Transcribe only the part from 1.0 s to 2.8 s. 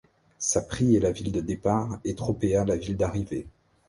ville de départ, et Tropea la